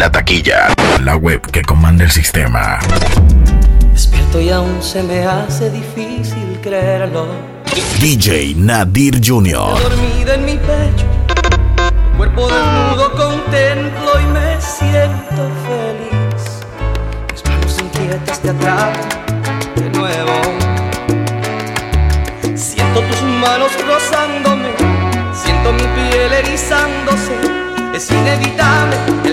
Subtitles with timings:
[0.00, 0.68] La taquilla,
[1.04, 2.78] la web que comanda el sistema.
[3.92, 7.26] Despierto y aún se me hace difícil creerlo.
[8.00, 9.78] DJ Nadir Jr.
[9.78, 11.04] Dormida en mi pecho,
[12.16, 16.64] cuerpo desnudo contemplo y me siento feliz.
[17.30, 18.94] Mis manos inquietas te atrapan
[19.76, 20.32] de nuevo.
[22.56, 24.70] Siento tus manos rozándome,
[25.34, 27.34] siento mi piel erizándose.
[27.94, 29.29] Es inevitable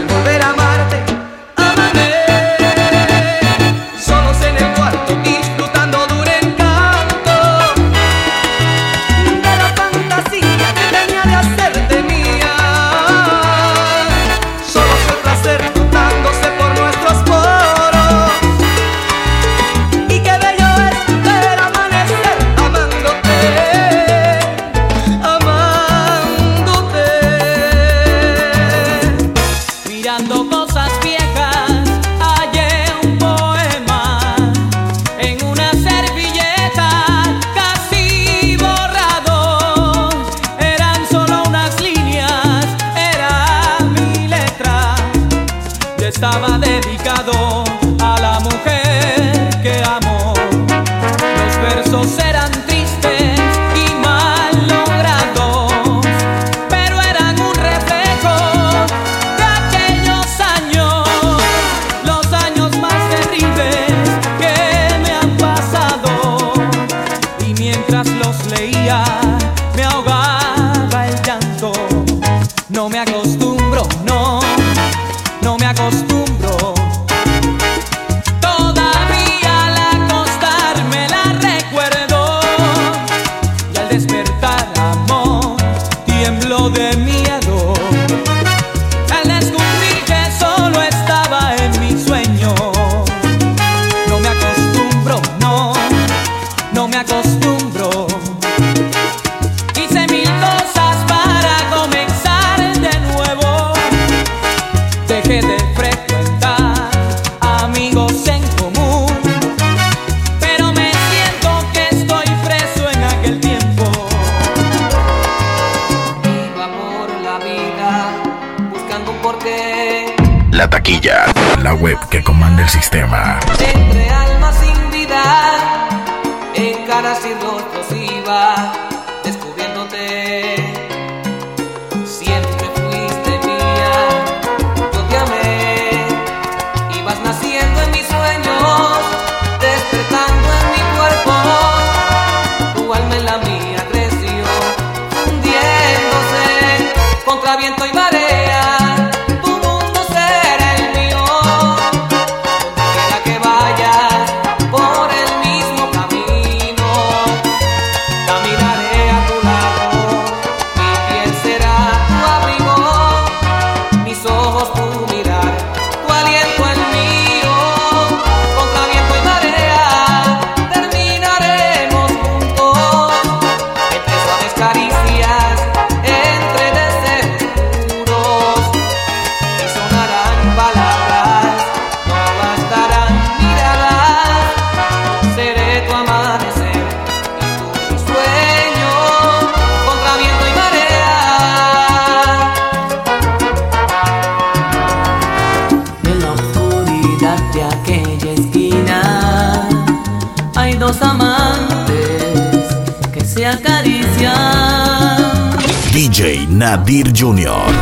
[206.87, 207.76] Dir Junior.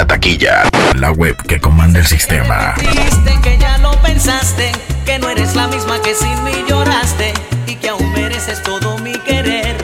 [0.00, 0.62] La taquilla,
[0.98, 2.72] la web que comanda el sistema.
[2.76, 4.72] Triste que ya lo pensaste,
[5.04, 7.34] que no eres la misma que sin mí lloraste
[7.66, 9.76] y que aún mereces todo mi querer.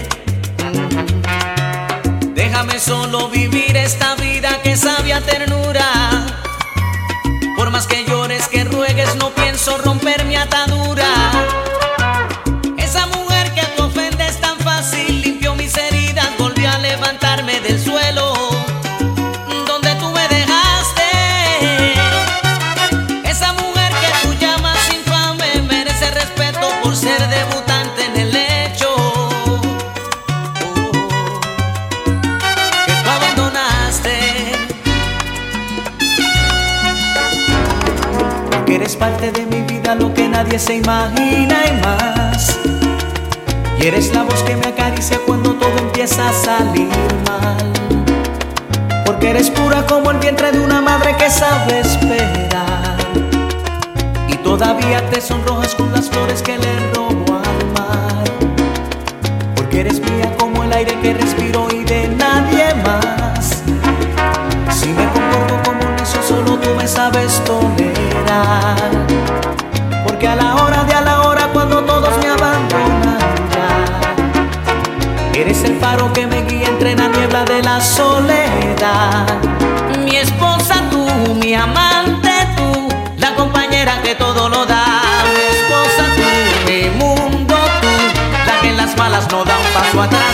[2.35, 6.16] Déjame solo vivir esta vida que sabia ternura.
[38.87, 42.57] Eres parte de mi vida, lo que nadie se imagina y más.
[43.81, 46.89] Y eres la voz que me acaricia cuando todo empieza a salir
[47.27, 47.73] mal.
[49.05, 52.97] Porque eres pura como el vientre de una madre que sabe esperar.
[54.29, 58.25] Y todavía te sonrojas con las flores que le robo al mar.
[59.57, 63.65] Porque eres mía como el aire que respiro y de nadie más.
[64.71, 67.86] Si me comporto como un necio, solo tú me sabes tolerar.
[70.05, 73.19] Porque a la hora de a la hora, cuando todos me abandonan
[73.55, 79.27] ya, eres el faro que me guía entre la niebla de la soledad.
[80.05, 82.89] Mi esposa tú, mi amante tú,
[83.19, 85.03] la compañera que todo lo da.
[85.35, 86.23] Mi esposa tú,
[86.71, 87.89] mi mundo tú,
[88.47, 90.26] la que en las malas no da un paso atrás.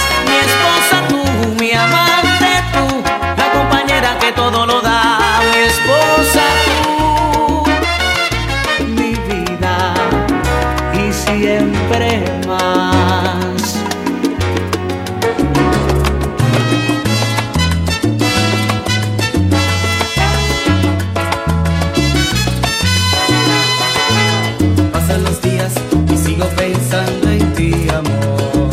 [26.83, 28.71] Pensando en ti, amor.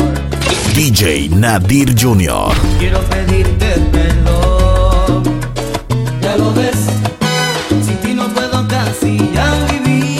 [0.74, 2.52] DJ Nadir Jr.
[2.78, 5.22] Quiero pedirte perdón.
[6.20, 6.86] Ya lo ves,
[7.84, 10.19] sin ti no puedo casi ya vivir.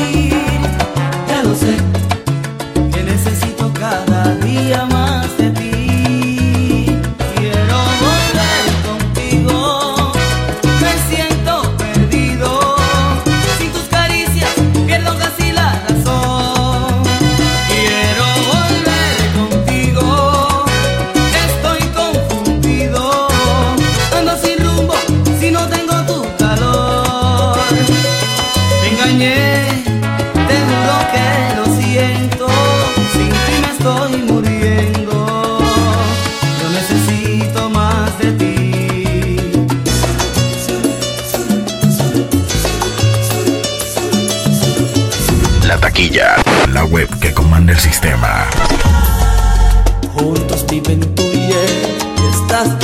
[46.12, 48.44] La web que comanda el sistema.
[50.12, 51.98] Juntos viven tú y él
[52.32, 52.76] estás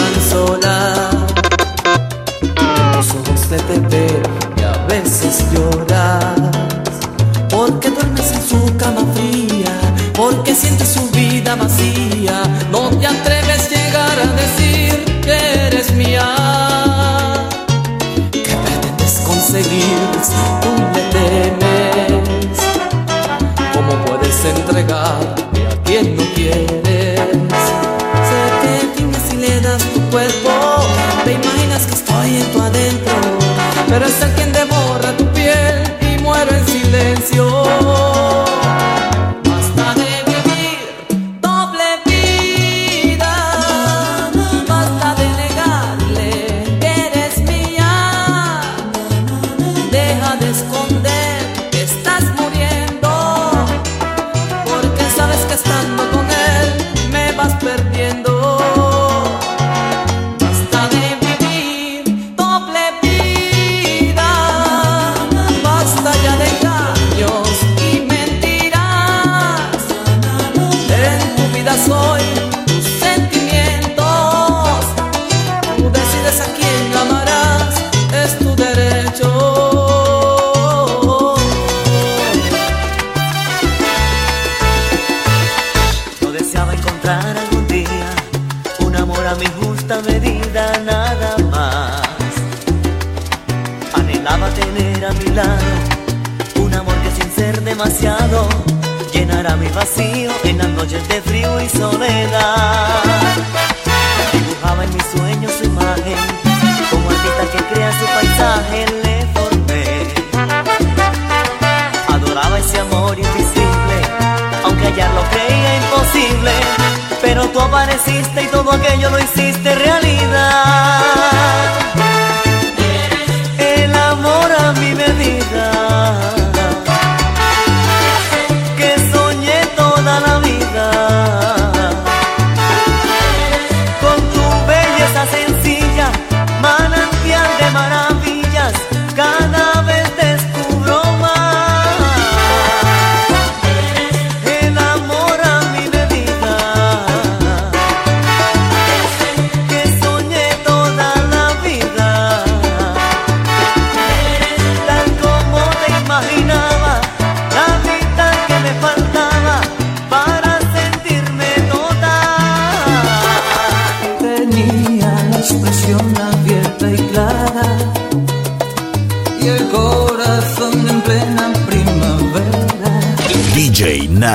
[117.21, 121.07] pero tú apareciste y todo aquello lo hiciste realidad.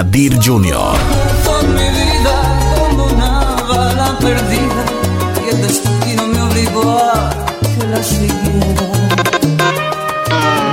[0.01, 0.19] A que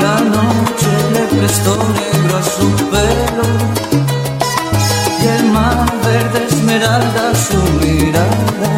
[0.03, 3.49] la noche le prestó negro a su pelo
[5.23, 8.71] y el mar verde esmeralda su mirada.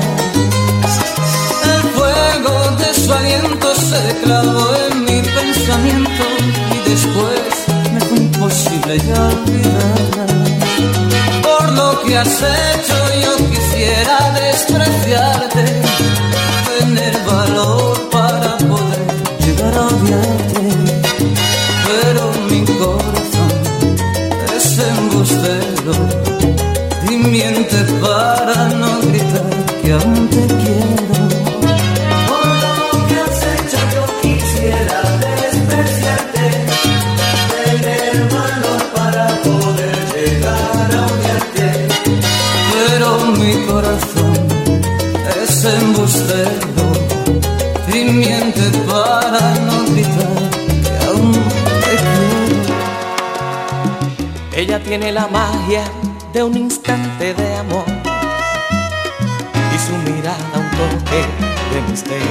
[1.75, 6.25] El fuego de su aliento se clavó en mi pensamiento
[6.75, 7.41] y después
[7.93, 10.00] me fue imposible ya olvidarla
[12.11, 15.65] que has hecho yo quisiera despreciarte,
[16.79, 19.07] tener valor para poder
[19.45, 20.61] llegar a odiarte,
[21.87, 23.53] pero mi corazón
[24.57, 25.95] es embustero
[27.09, 28.80] y miente para no
[47.93, 50.51] y miente para no gritar
[51.09, 51.33] que.
[54.53, 55.85] Ella tiene la magia
[56.33, 57.85] de un instante de amor
[59.75, 61.25] y su mirada un toque
[61.73, 62.27] de misterio.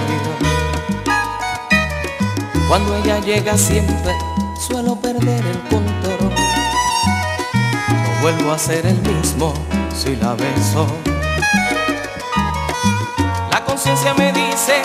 [2.68, 4.14] Cuando ella llega siempre
[4.68, 6.34] suelo perder el control.
[7.88, 9.54] No vuelvo a ser el mismo
[9.96, 11.09] si la beso.
[13.90, 14.82] Conciencia me dice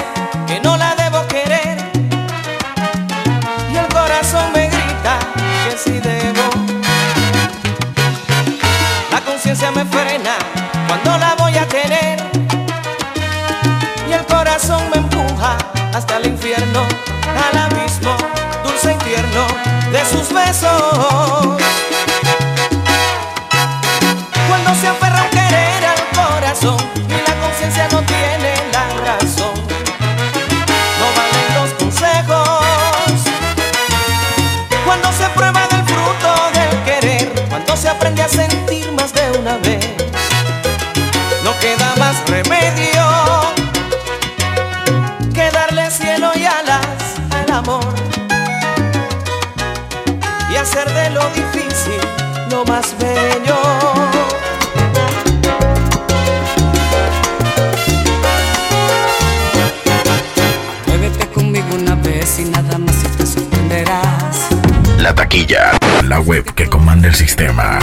[66.24, 67.78] web que comanda el sistema.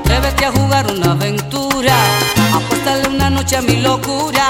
[0.00, 1.94] Atrévete a jugar una aventura,
[2.54, 4.48] apuéstale una noche a mi locura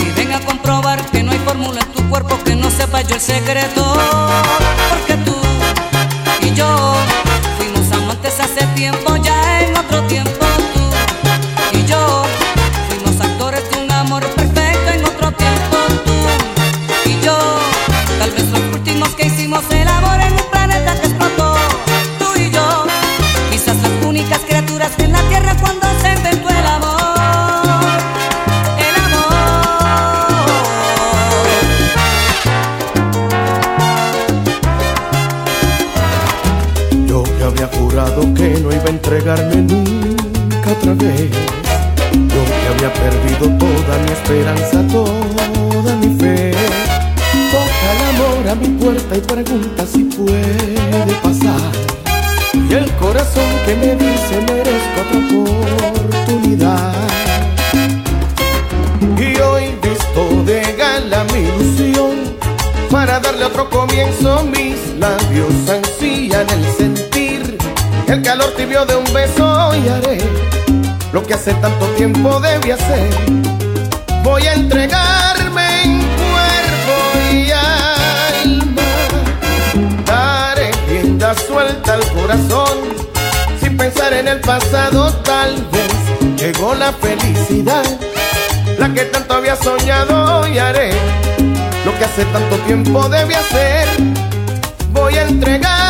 [0.00, 3.14] y ven a comprobar que no hay fórmula en tu cuerpo que no sepa yo
[3.14, 3.94] el secreto.
[4.90, 5.36] Porque tú
[6.42, 6.94] y yo
[7.58, 10.37] fuimos amantes hace tiempo, ya en otro tiempo
[71.48, 73.08] hace tanto tiempo debí hacer.
[74.22, 76.94] Voy a entregarme en cuerpo
[77.32, 78.82] y alma.
[80.04, 82.78] Daré rienda suelta al corazón,
[83.62, 86.36] sin pensar en el pasado tal vez.
[86.36, 87.84] Llegó la felicidad,
[88.78, 90.90] la que tanto había soñado y haré.
[91.86, 93.88] Lo que hace tanto tiempo debí hacer,
[94.92, 95.87] voy a entregar.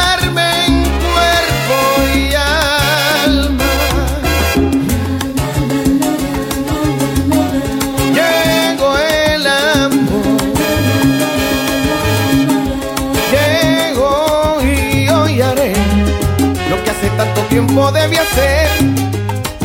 [17.93, 18.69] debía ser.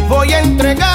[0.07, 0.92] Voy a entregar.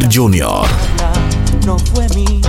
[0.00, 0.66] Junior.
[1.66, 2.40] No fue mi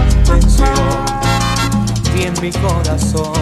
[2.23, 3.32] en mi corazón.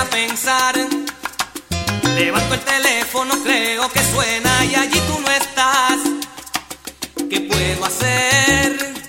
[0.00, 0.74] a pensar.
[2.14, 5.98] Levanto el teléfono, creo que suena y allí tú no estás.
[7.28, 8.99] ¿Qué puedo hacer?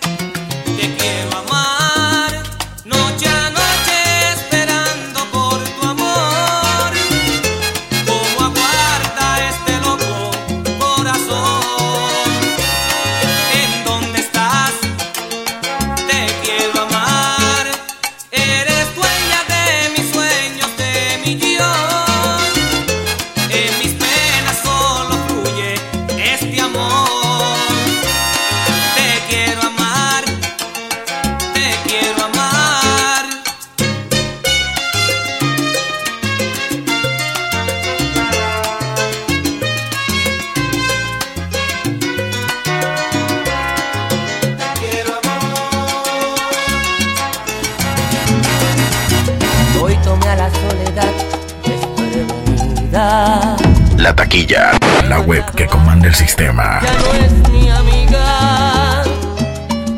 [53.12, 54.72] La taquilla,
[55.10, 56.80] la web que comanda el sistema.
[56.82, 59.04] Ya no es mi amiga.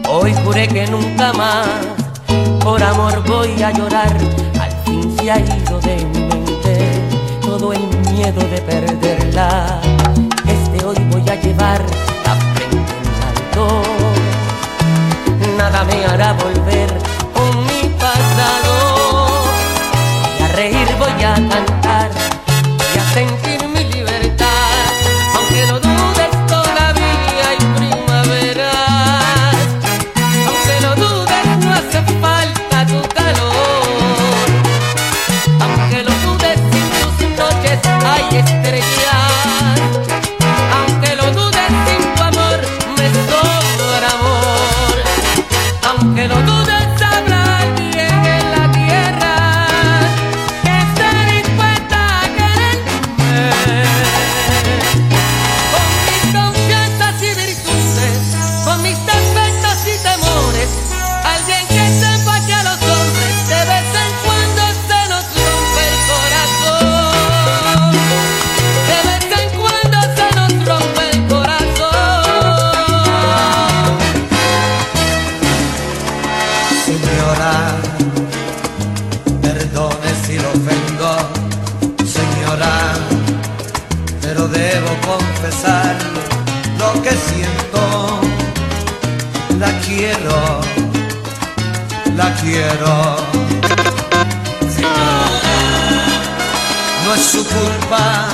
[0.09, 1.67] Hoy juré que nunca más
[2.63, 4.11] por amor voy a llorar.
[4.59, 7.01] Al fin se ha ido de mi mente
[7.41, 9.79] todo el miedo de perderla.
[10.43, 11.81] Desde hoy voy a llevar
[12.25, 13.83] la frente en alto.
[15.55, 16.89] Nada me hará volver
[17.31, 19.27] con mi pasado.
[20.39, 21.82] Y a reír voy a cantar.
[77.33, 77.75] Señora,
[79.41, 81.09] perdone si lo ofendo,
[82.05, 82.93] señora,
[84.21, 85.95] pero debo confesar
[86.77, 88.21] lo que siento.
[89.57, 90.61] La quiero,
[92.15, 93.17] la quiero.
[94.75, 95.25] Señora,
[97.03, 98.27] no es su culpa,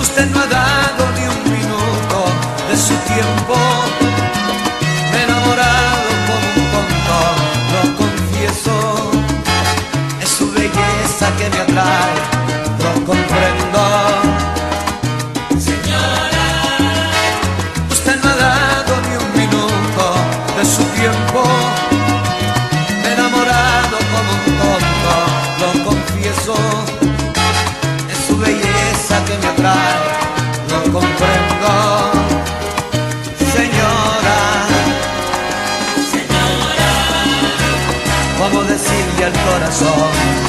[0.00, 2.18] usted no ha dado ni un minuto
[2.68, 3.56] de su tiempo.
[5.12, 5.26] Me he
[11.08, 12.14] belleza que me atrae,
[12.82, 13.82] lo comprendo.
[15.58, 16.46] Señora,
[17.90, 20.04] usted no ha dado ni un minuto
[20.56, 21.42] de su tiempo.
[23.02, 25.14] Me he enamorado como un tonto,
[25.60, 26.54] lo confieso.
[28.10, 30.00] Es su belleza que me atrae,
[30.70, 31.70] lo comprendo.
[33.54, 34.38] Señora,
[38.38, 40.47] ¿Cómo decirle al corazón?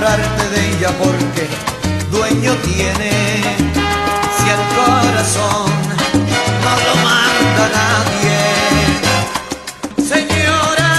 [0.00, 1.46] De ella porque
[2.10, 3.42] dueño tiene.
[4.34, 5.70] Si el corazón
[6.64, 8.40] no lo manda nadie.
[10.02, 10.90] Señora,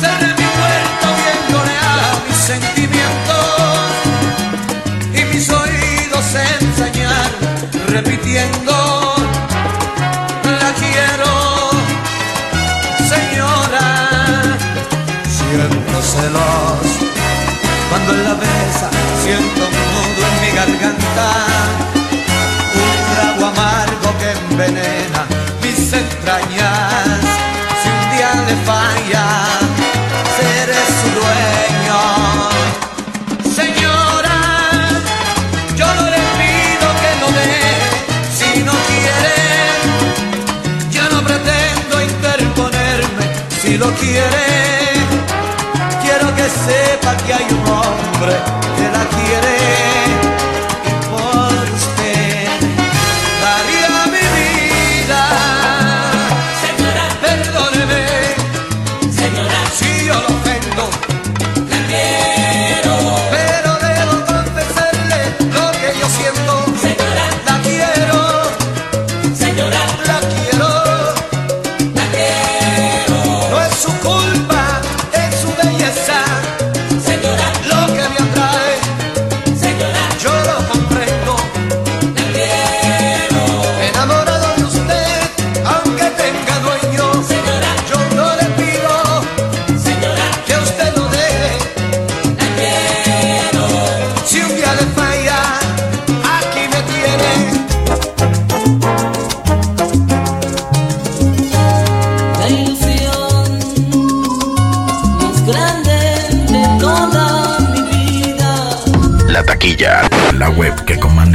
[0.00, 1.92] cerré mi puerta viéndole a
[2.26, 3.46] mis sentimientos
[5.12, 6.26] y mis oídos
[6.62, 7.30] enseñar
[7.88, 9.14] repitiendo
[10.44, 11.32] la quiero,
[13.10, 13.86] señora.
[15.28, 17.07] Siento celos
[17.88, 18.90] cuando en la besa
[19.22, 21.28] siento un nudo en mi garganta,
[22.74, 25.22] un trago amargo que envenena
[25.62, 27.20] mis entrañas.
[27.80, 29.26] Si un día le falla,
[30.36, 32.00] seré su dueño.
[33.58, 34.38] Señora,
[35.76, 37.56] yo no le pido que lo dé
[38.38, 39.38] si no quiere.
[40.90, 43.24] Yo no pretendo interponerme
[43.62, 44.46] si lo quiere.
[46.02, 46.48] Quiero que
[47.16, 48.34] que hay un hombre
[48.76, 49.47] que la quiere.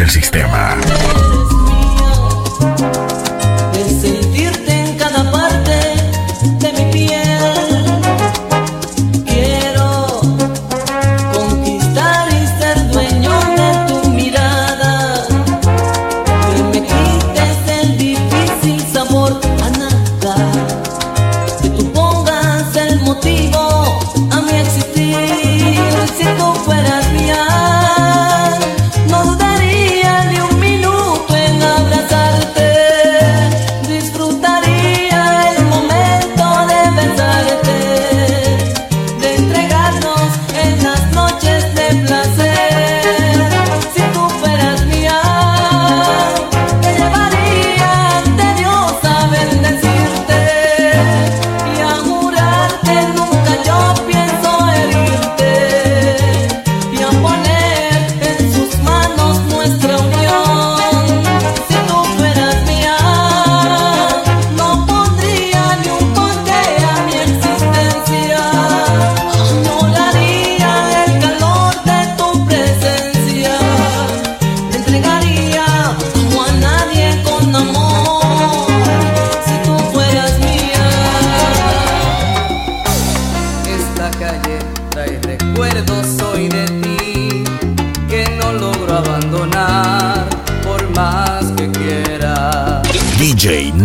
[0.03, 1.22] El sistema.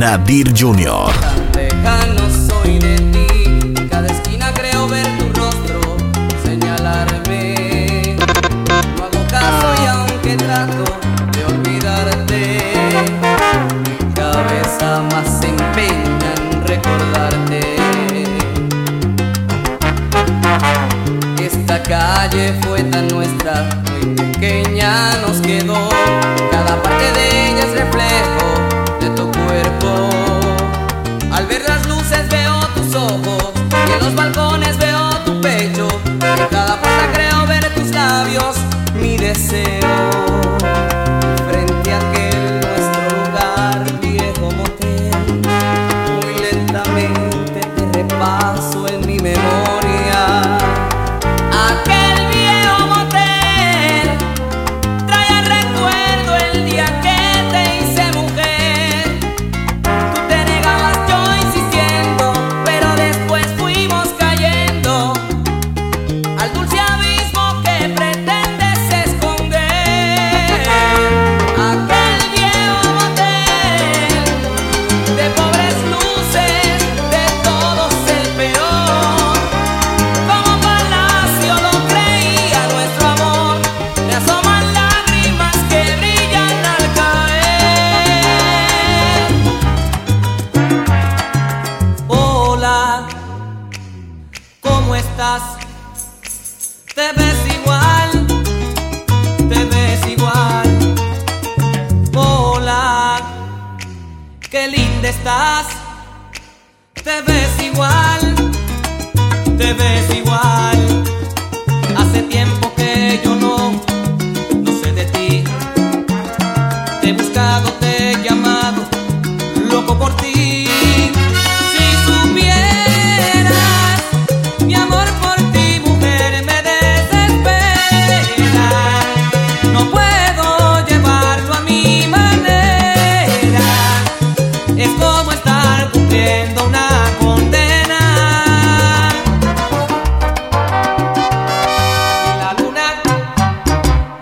[0.09, 1.38] para Dir Junior.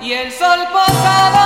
[0.06, 1.45] y el sol posado.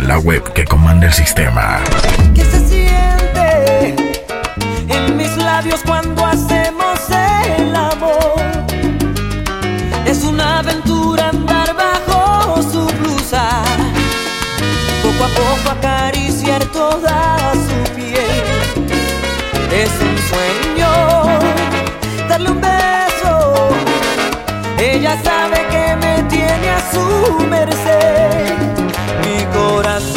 [0.00, 1.80] La web que comanda el sistema.
[2.34, 3.94] ¿Qué se siente
[4.88, 6.98] en mis labios cuando hacemos
[7.58, 8.40] el amor?
[10.06, 13.62] Es una aventura andar bajo su blusa,
[15.02, 18.88] poco a poco acariciar toda su piel.
[19.70, 20.90] Es un sueño
[22.26, 23.68] darle un beso,
[24.78, 28.85] ella sabe que me tiene a su merced
[29.76, 30.15] corazón.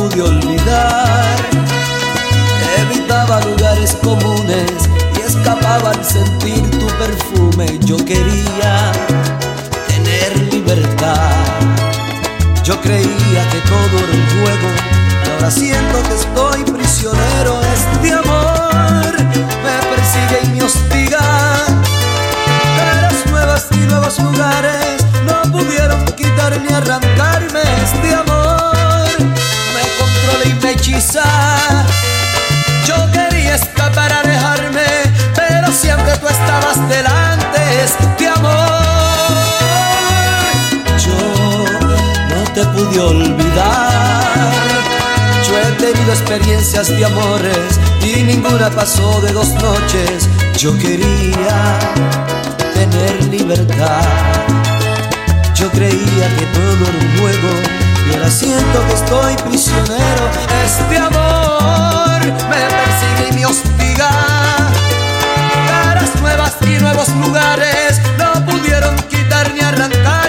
[0.00, 1.36] pude olvidar.
[2.78, 4.72] Evitaba lugares comunes
[5.16, 7.78] y escapaba al sentir tu perfume.
[7.84, 8.92] Yo quería
[9.88, 11.44] tener libertad.
[12.64, 14.68] Yo creía que todo era un juego,
[15.24, 17.60] y ahora siento que estoy prisionero.
[17.74, 19.12] Este amor
[19.64, 21.20] me persigue y me hostiga.
[22.78, 27.29] Caras nuevas y nuevos lugares no pudieron quitar ni arrancar.
[30.80, 31.24] Controla y me hechiza.
[32.86, 34.86] Yo quería escapar, alejarme,
[35.34, 38.50] pero siempre tú estabas delante, este amor.
[40.98, 41.64] Yo
[42.28, 44.52] no te pude olvidar.
[45.46, 50.28] Yo he tenido experiencias de amores y ninguna pasó de dos noches.
[50.56, 51.78] Yo quería
[52.74, 54.02] tener libertad.
[55.54, 60.30] Yo creía que todo era un juego ahora siento que estoy prisionero.
[60.64, 64.10] Este amor me persigue y me hostiga.
[65.68, 70.19] Caras nuevas y nuevos lugares no pudieron quitar ni arrancarme.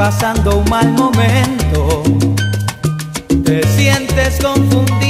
[0.00, 2.02] Pasando un mal momento.
[3.44, 5.09] Te sientes confundida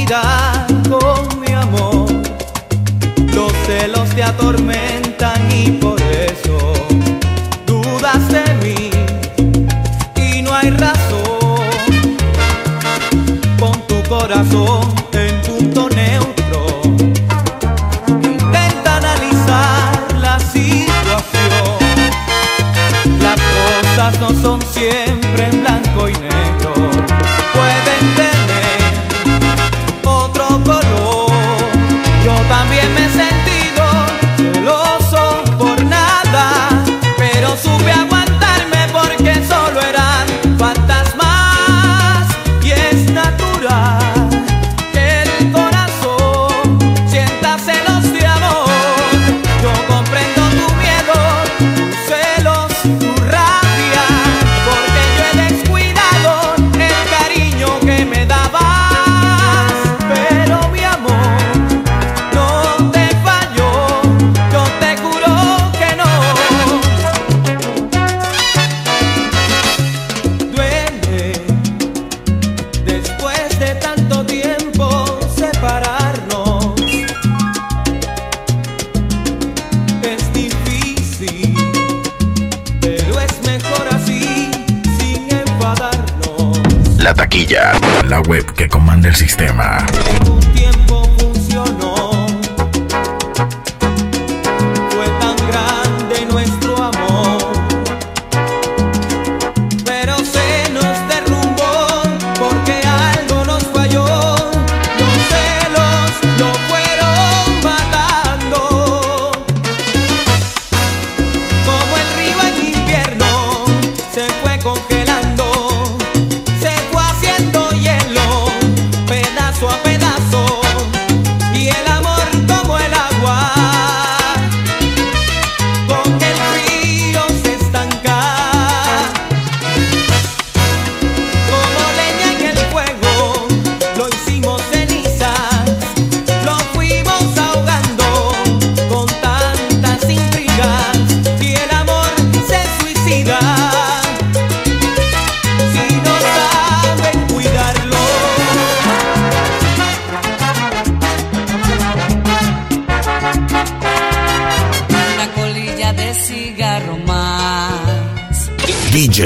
[88.08, 89.86] la web que comanda el sistema.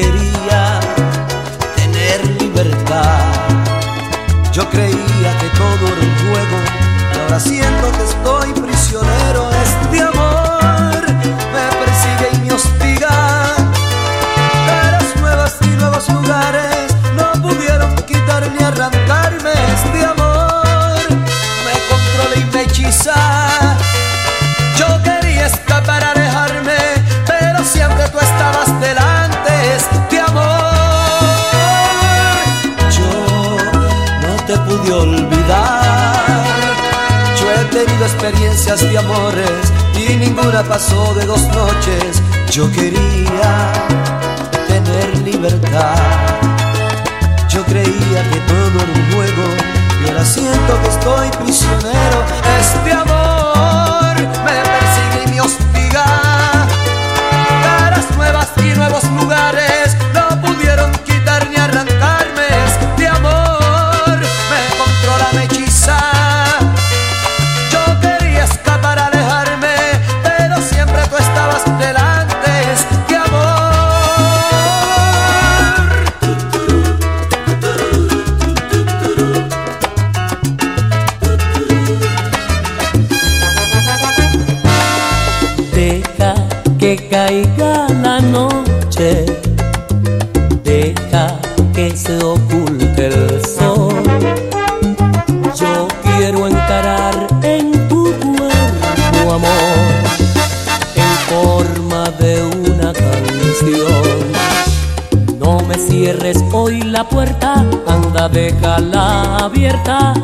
[0.00, 0.80] quería
[1.76, 3.20] tener libertad.
[4.52, 6.56] Yo creía que todo era un juego,
[7.22, 8.02] ahora siento que
[38.22, 42.22] experiencias de amores y ninguna pasó de dos noches.
[42.50, 43.72] Yo quería
[44.68, 45.96] tener libertad.
[47.48, 49.42] Yo creía que todo era un juego
[50.04, 52.24] y ahora siento que estoy prisionero.
[52.60, 54.14] Este amor
[54.44, 56.04] me persigue y me hostiga.
[57.62, 59.49] Caras nuevas y nuevos lugares.
[108.28, 110.14] déjala abierta.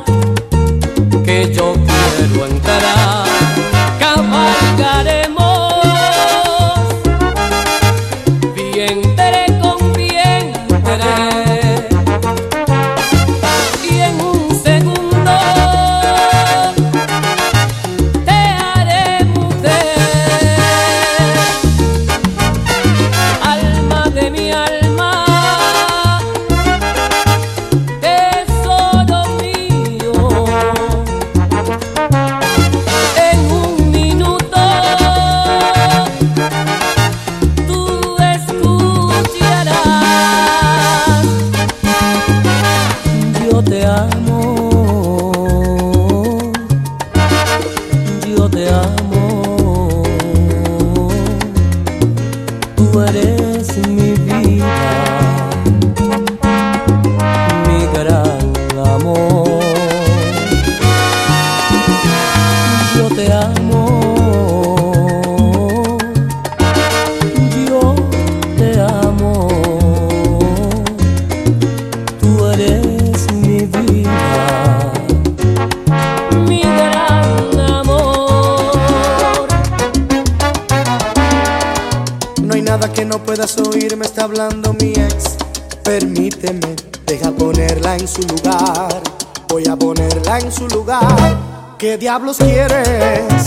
[84.26, 85.36] hablando mi ex.
[85.84, 86.74] Permíteme,
[87.06, 89.00] deja ponerla en su lugar.
[89.48, 91.38] Voy a ponerla en su lugar.
[91.78, 93.44] ¿Qué diablos quieres?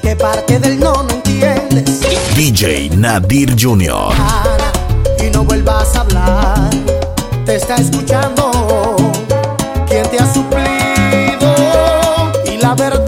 [0.00, 2.00] ¿Qué parte del no no entiendes?
[2.34, 4.14] DJ Nadir Jr.
[5.18, 6.70] Y no vuelvas a hablar.
[7.44, 8.96] Te está escuchando.
[9.86, 11.54] ¿Quién te ha suplido?
[12.50, 13.03] Y la verdad.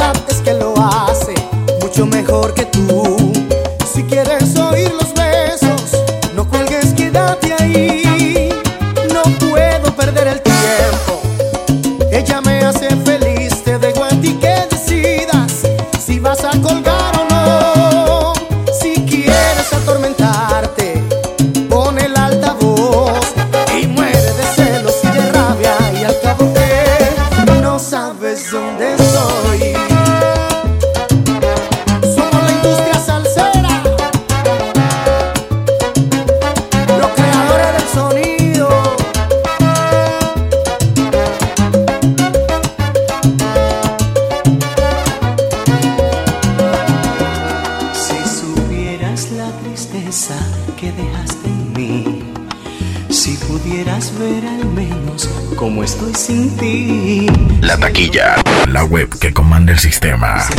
[54.18, 57.26] Ver al menos cómo estoy sin ti.
[57.60, 58.36] La taquilla,
[58.68, 60.40] la web que comanda el sistema.
[60.40, 60.54] Si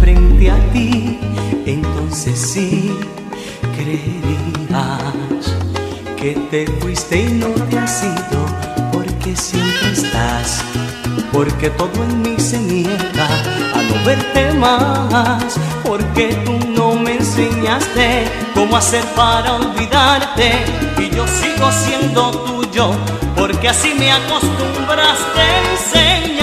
[0.00, 1.18] frente a ti,
[1.66, 2.92] entonces sí
[3.76, 5.54] creerías
[6.16, 8.46] que te fuiste y no te has ido,
[8.92, 10.62] porque siempre estás,
[11.32, 13.28] porque todo en mí se niega
[13.74, 18.24] a no verte más, porque tú no me enseñaste
[18.54, 20.52] cómo hacer para olvidarte
[20.98, 22.59] y yo sigo siendo
[23.36, 25.42] porque así me acostumbraste,
[25.72, 26.39] enséñame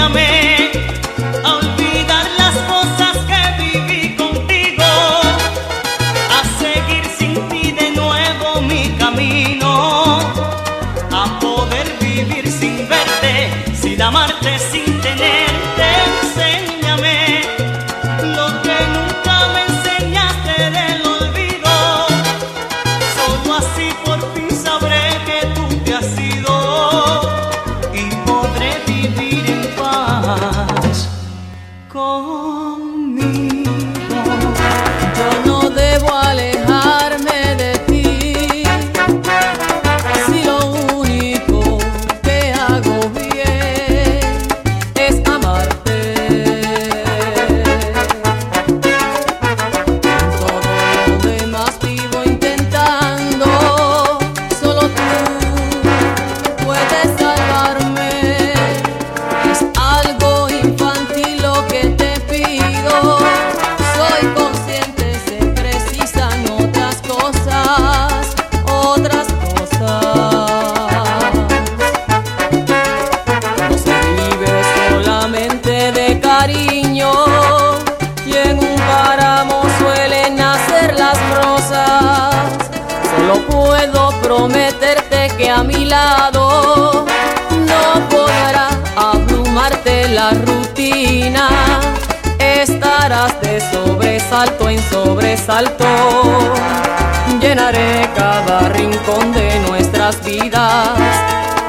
[100.24, 100.98] vidas.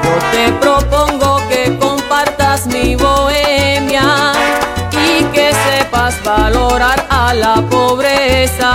[0.02, 4.32] Yo te propongo que compartas mi bohemia
[4.92, 8.72] y que sepas valorar a la pobreza.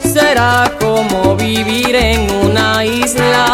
[0.00, 3.46] Será como vivir en una isla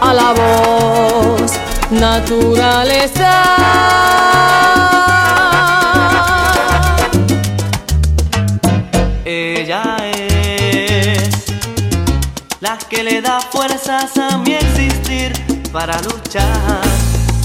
[0.00, 1.52] a la voz
[1.90, 4.37] naturaleza.
[12.98, 15.32] Que le da fuerzas a mi existir
[15.70, 16.82] para luchar,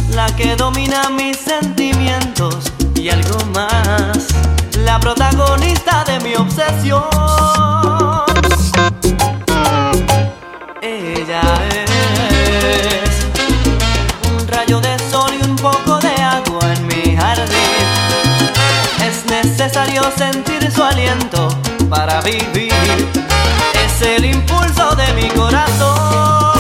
[0.10, 4.30] la que domina mis sentimientos y algo más,
[4.80, 7.04] la protagonista de mi obsesión.
[10.82, 13.12] Ella es
[14.32, 17.86] un rayo de sol y un poco de agua en mi jardín.
[19.06, 21.48] Es necesario sentir su aliento
[21.92, 22.74] para vivir.
[24.04, 26.53] El impulso de mi corazón.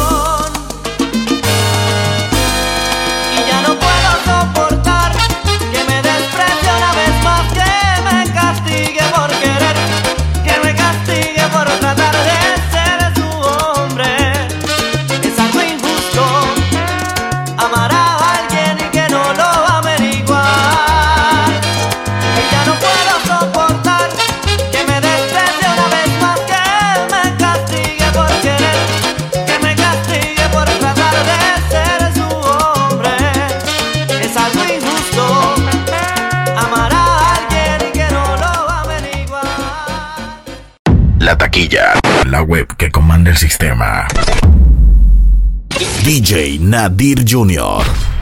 [42.25, 44.07] La web que comanda el sistema.
[46.03, 48.12] DJ Nadir Jr.